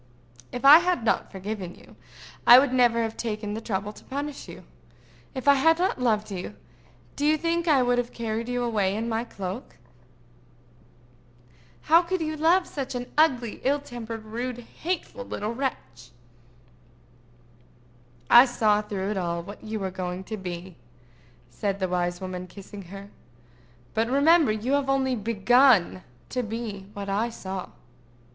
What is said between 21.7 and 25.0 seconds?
the wise woman, kissing her. "But remember you have yet